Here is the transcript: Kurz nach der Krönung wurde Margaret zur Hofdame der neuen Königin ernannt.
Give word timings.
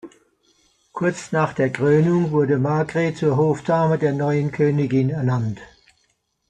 Kurz 0.93 1.31
nach 1.31 1.53
der 1.53 1.69
Krönung 1.69 2.31
wurde 2.31 2.57
Margaret 2.57 3.15
zur 3.17 3.37
Hofdame 3.37 3.99
der 3.99 4.13
neuen 4.13 4.51
Königin 4.51 5.11
ernannt. 5.11 5.61